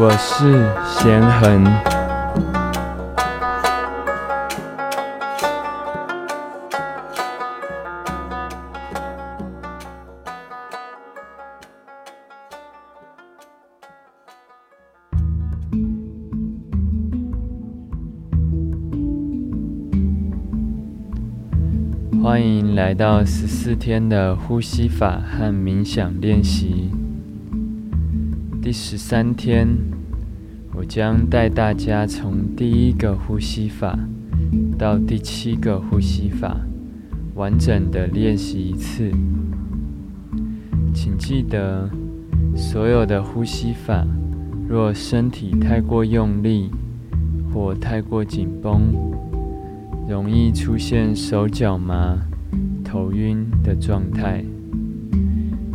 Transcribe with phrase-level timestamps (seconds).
[0.00, 0.44] 我是
[0.84, 1.64] 贤恒，
[22.22, 26.97] 欢迎来到十四天的呼吸法和冥想练习。
[28.68, 29.66] 第十三天，
[30.74, 33.98] 我将带大家从第一个呼吸法
[34.76, 36.54] 到第七个呼吸法，
[37.34, 39.10] 完整的练习一次。
[40.92, 41.88] 请记得，
[42.54, 44.06] 所有的呼吸法，
[44.68, 46.70] 若身体太过用力
[47.50, 48.92] 或太过紧绷，
[50.06, 52.18] 容易出现手脚麻、
[52.84, 54.44] 头晕的状态。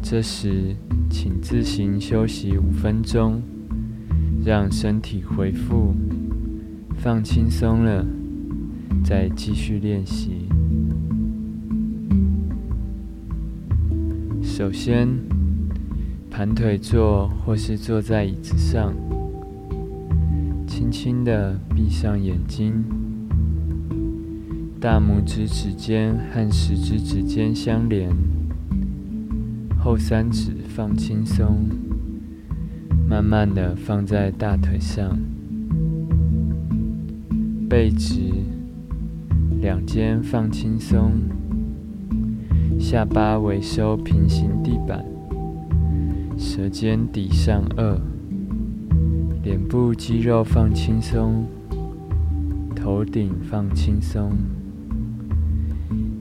[0.00, 0.76] 这时，
[1.18, 3.40] 请自行休息五分钟，
[4.44, 5.94] 让身体恢复，
[6.98, 8.04] 放轻松了，
[9.02, 10.46] 再继续练习。
[14.42, 15.08] 首先，
[16.30, 18.92] 盘腿坐或是坐在椅子上，
[20.66, 22.84] 轻轻的闭上眼睛，
[24.78, 28.35] 大拇指指尖和食指指尖相连。
[29.86, 31.64] 后三指放轻松，
[33.08, 35.16] 慢慢的放在大腿上，
[37.68, 38.32] 背直，
[39.60, 41.12] 两肩放轻松，
[42.80, 45.04] 下巴微收平行地板，
[46.36, 47.96] 舌尖抵上颚，
[49.44, 51.46] 脸部肌肉放轻松，
[52.74, 54.32] 头顶放轻松。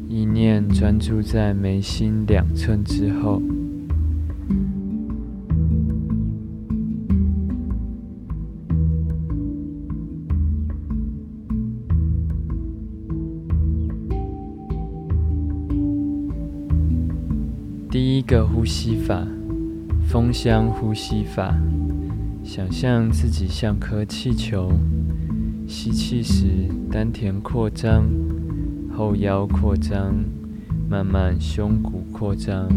[0.08, 3.42] 意念专注在眉心两寸之后。
[17.90, 19.26] 第一个呼吸法，
[20.06, 21.56] 风箱呼吸法。
[22.44, 24.72] 想象自己像颗气球，
[25.66, 26.46] 吸气时
[26.92, 28.06] 丹田扩张。
[28.96, 30.16] 后腰扩张，
[30.90, 32.70] 慢慢胸骨扩张，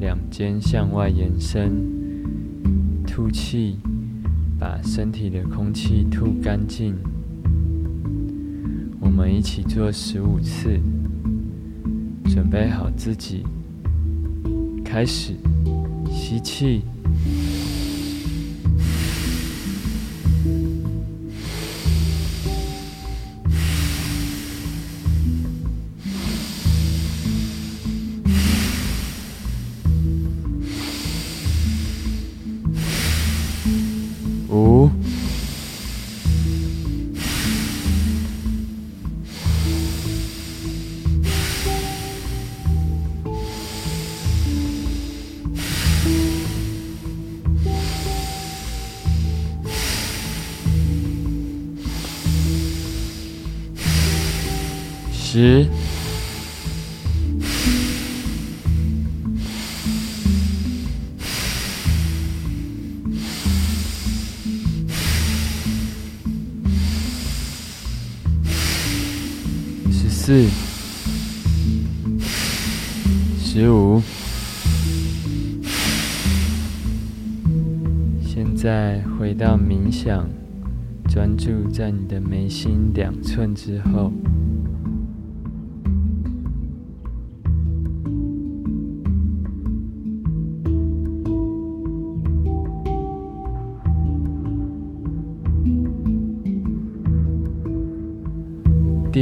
[0.00, 1.70] 两肩向外延伸。
[3.06, 3.76] 吐气，
[4.58, 6.96] 把身体的空气吐干净。
[8.98, 10.80] 我们一起做十五次，
[12.24, 13.44] 准备好自己，
[14.84, 15.34] 开始，
[16.10, 16.82] 吸气。
[55.32, 55.64] 十、
[69.92, 70.48] 十四、
[73.40, 74.02] 十五。
[78.26, 80.28] 现在回到冥想，
[81.08, 84.12] 专注在你的眉心两寸之后。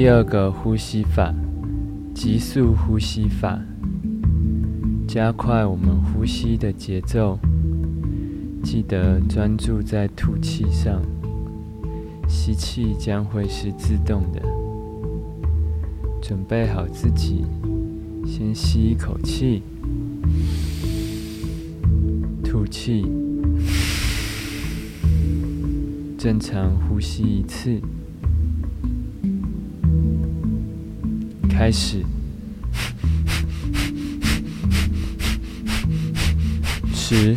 [0.09, 1.35] 第二个呼吸法，
[2.15, 3.61] 急速呼吸法，
[5.07, 7.39] 加快我们呼吸的节奏。
[8.63, 11.03] 记得专注在吐气上，
[12.27, 14.41] 吸气将会是自动的。
[16.23, 17.45] 准备好自己，
[18.25, 19.63] 先吸一口气，
[22.43, 23.05] 吐气，
[26.17, 27.79] 正常呼吸一次。
[31.59, 32.05] 开始，
[36.95, 37.37] 十、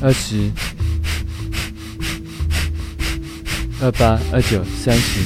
[0.00, 0.48] 二十、
[3.82, 5.20] 二八、二九、三十。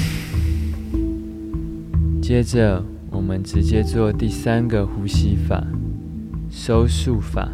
[2.23, 5.63] 接着，我们直接做第三个呼吸法——
[6.51, 7.47] 收束法，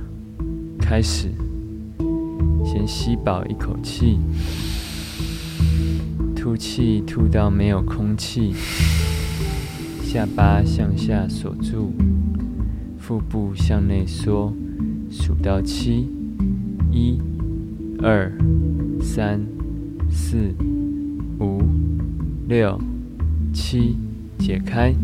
[0.78, 1.28] 开始，
[2.64, 4.20] 先吸饱一口气，
[6.54, 8.54] 呼气吐到没有空气，
[10.04, 11.92] 下巴向下锁住，
[12.96, 14.54] 腹部向内缩，
[15.10, 16.08] 数到七，
[16.92, 17.18] 一、
[18.00, 18.32] 二、
[19.02, 19.44] 三、
[20.08, 20.54] 四、
[21.40, 21.60] 五、
[22.46, 22.80] 六、
[23.52, 23.96] 七，
[24.38, 24.94] 解开。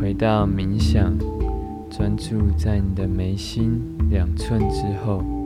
[0.00, 1.18] 回到冥想，
[1.90, 5.43] 专注在你的眉心两寸之后。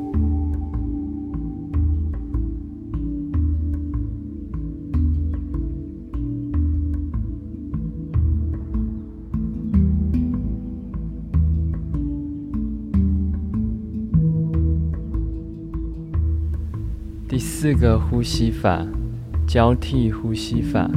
[17.70, 18.87] 四个呼吸法，
[19.47, 20.91] 交替呼吸法，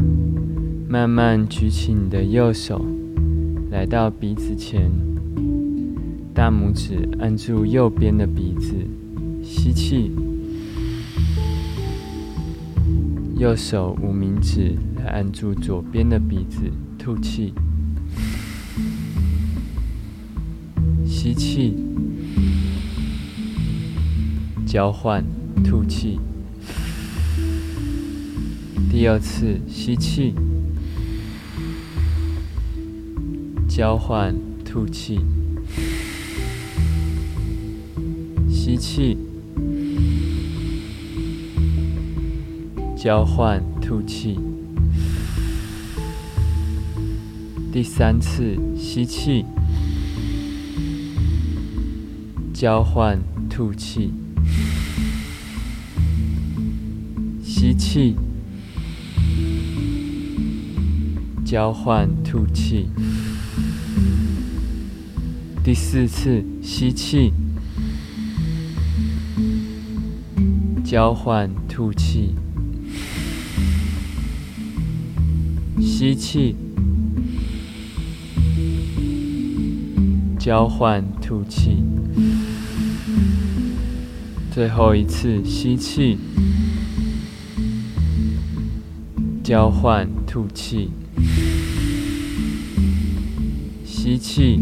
[0.88, 2.86] 慢慢举起你的右手。
[3.70, 4.90] 来到鼻子前，
[6.34, 8.74] 大拇指按住右边的鼻子，
[9.44, 10.12] 吸气；
[13.36, 17.54] 右手无名指来按住左边的鼻子，吐气。
[21.06, 21.76] 吸气，
[24.66, 25.22] 交换，
[25.66, 26.18] 吐气。
[28.92, 30.36] 第二次吸气。
[33.70, 34.36] 交换，
[34.66, 35.18] 吐气，
[38.50, 39.18] 吸气，
[42.98, 44.38] 交换，吐气。
[47.72, 49.46] 第三次吸气，
[52.54, 53.18] 交换，
[53.50, 54.12] 吐气，
[57.42, 58.18] 吸气，
[61.52, 62.88] 交换，吐气。
[65.62, 67.34] 第四次吸气，
[70.82, 72.36] 交换吐气，
[75.82, 76.56] 吸气，
[80.40, 81.84] 交换吐气，
[84.54, 86.18] 最后一次吸气，
[89.44, 90.90] 交换吐气，
[94.04, 94.60] 吸气。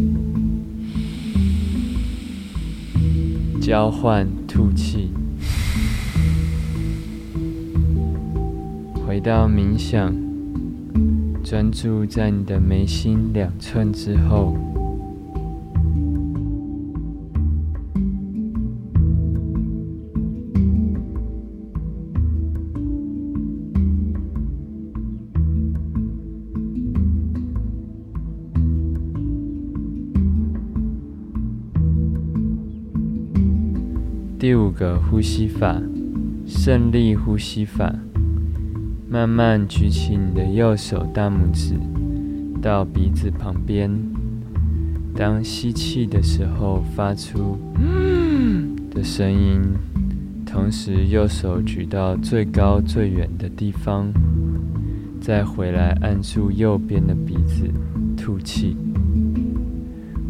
[3.61, 5.11] 交换吐气，
[9.07, 10.13] 回到冥想，
[11.41, 14.68] 专注在你的眉心两寸之后。
[34.39, 35.81] 第五个呼吸法，
[36.47, 37.93] 胜利呼吸法。
[39.09, 41.73] 慢慢举起你的右手大拇指
[42.61, 43.91] 到鼻子旁边，
[45.13, 49.59] 当吸气的时候发出“嗯”的声音，
[50.45, 54.09] 同时右手举到最高最远的地方，
[55.19, 57.69] 再回来按住右边的鼻子
[58.15, 58.77] 吐气。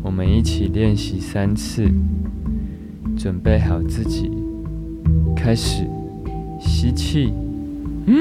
[0.01, 1.91] 我们一起练习三次。
[3.19, 4.31] 准备好自己，
[5.35, 5.85] 开始。
[6.61, 7.33] 吸气，
[8.05, 8.15] 嗯，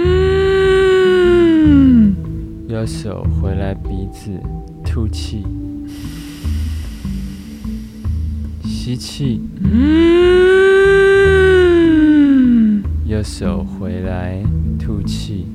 [2.69, 4.31] 右手回来鼻子。
[4.85, 5.45] 吐气，
[8.65, 10.03] 吸气，嗯，
[13.07, 14.43] 右手回来
[14.79, 15.47] 吐气，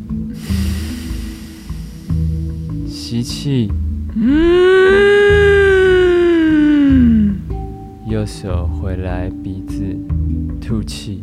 [2.87, 3.69] 吸气，
[4.15, 5.32] 嗯。
[8.23, 9.83] 右手回来，鼻子
[10.61, 11.21] 吐气，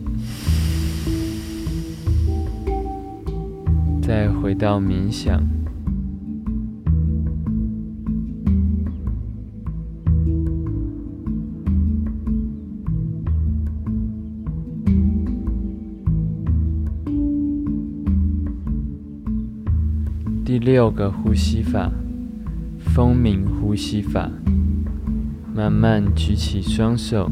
[4.02, 5.42] 再回到冥想。
[20.44, 21.90] 第六个呼吸法，
[22.78, 24.30] 风鸣呼吸法。
[25.52, 27.30] 慢慢举起双手，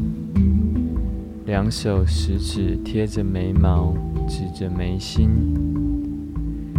[1.45, 3.93] 两手食指贴着眉毛，
[4.27, 5.29] 指着眉心，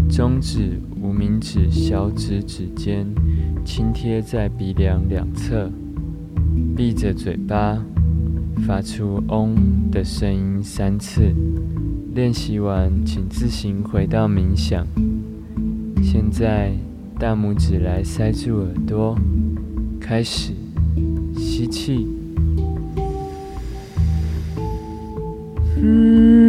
[0.08, 3.06] 中指、无名指、小指指尖
[3.64, 5.70] 轻贴在鼻梁两侧，
[6.76, 7.82] 闭着嘴巴，
[8.66, 9.56] 发出“嗡”
[9.90, 11.34] 的声音三次。
[12.14, 14.86] 练习完，请自行回到冥想。
[16.02, 16.72] 现在，
[17.18, 19.16] 大拇指来塞住耳朵。
[19.98, 20.52] 开始，
[21.60, 22.06] 吸气。
[25.76, 26.39] 嗯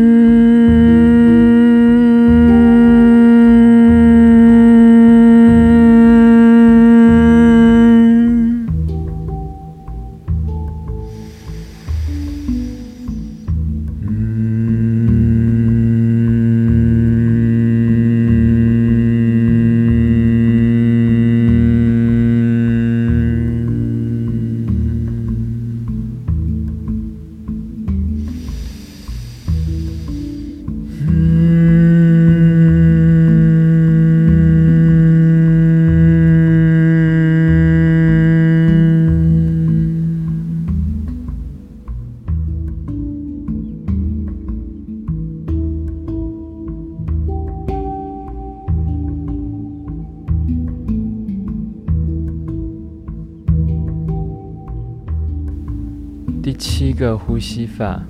[57.41, 58.03] 吸法，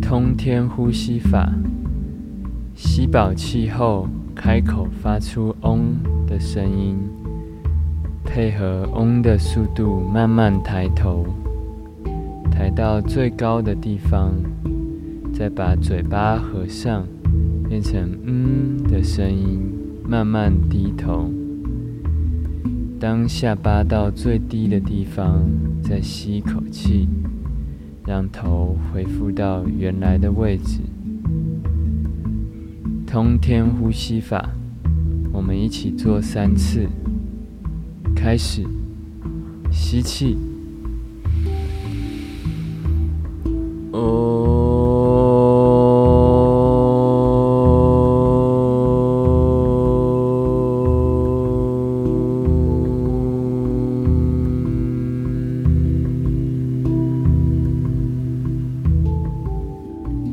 [0.00, 1.52] 通天呼吸法。
[2.76, 5.96] 吸饱气后，开口发出“嗡”
[6.28, 6.96] 的声音，
[8.24, 11.26] 配合“嗡”的速度，慢慢抬头，
[12.52, 14.32] 抬到最高的地方，
[15.34, 17.04] 再把嘴巴合上，
[17.68, 19.60] 变成“嗯”的声音，
[20.08, 21.28] 慢慢低头。
[23.00, 25.42] 当下巴到最低的地方，
[25.82, 27.08] 再吸一口气。
[28.08, 30.80] 让头恢复到原来的位置。
[33.06, 34.48] 通天呼吸法，
[35.30, 36.88] 我们一起做三次。
[38.16, 38.64] 开始，
[39.70, 40.38] 吸气。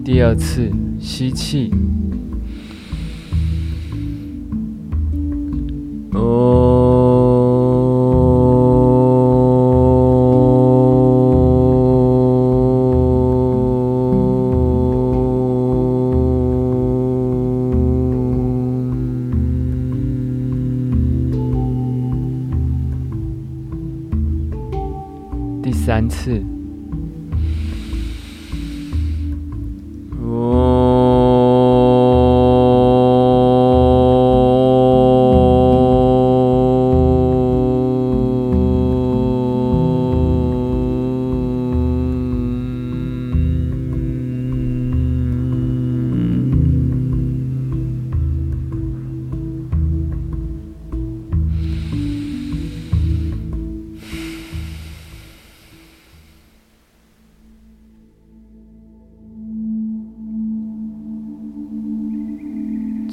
[0.05, 0.71] 第二次
[1.01, 1.74] 吸气，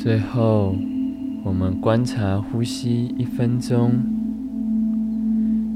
[0.02, 0.74] 最后，
[1.44, 3.92] 我们观察呼吸一分钟，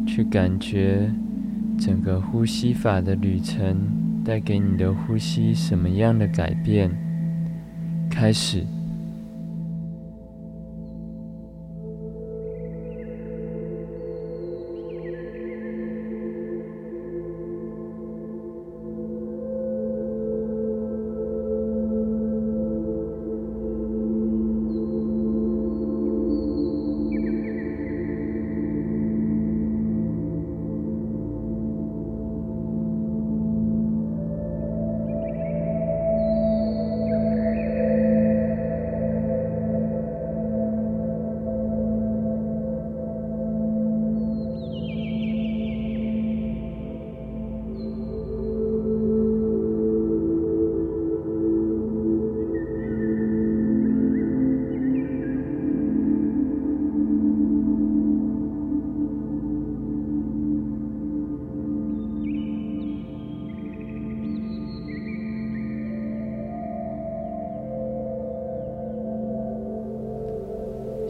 [0.04, 1.08] 去感觉
[1.78, 3.76] 整个呼吸法的旅程
[4.24, 6.90] 带给你的呼吸什么样的改变。
[8.10, 8.66] 开始。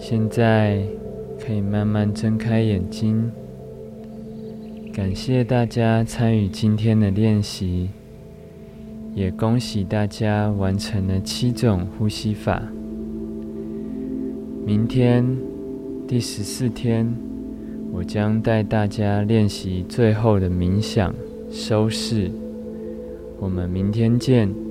[0.09, 0.81] 现在
[1.45, 3.29] 可以慢慢睁开眼睛。
[4.93, 7.91] 感谢大家参与今天的练习，
[9.17, 12.63] 也恭喜大家完成了七种呼吸法。
[14.65, 15.27] 明天
[16.07, 17.13] 第十四天，
[17.93, 21.13] 我将带大家练习最后的冥想
[21.51, 22.31] 收视。
[23.41, 24.66] 我们明天见。